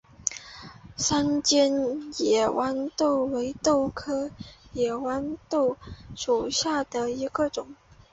[0.97, 1.71] 三尖
[2.19, 4.31] 野豌豆为豆科
[4.73, 5.77] 野豌豆
[6.15, 7.75] 属下的一个种。